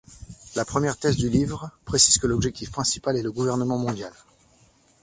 La 0.55 0.65
première 0.65 0.97
thèse 0.97 1.15
du 1.17 1.29
livre 1.29 1.69
précise 1.85 2.17
que 2.17 2.25
l'objectif 2.25 2.71
principal 2.71 3.17
est 3.17 3.21
le 3.21 3.31
gouvernement 3.31 3.77
mondial. 3.77 4.11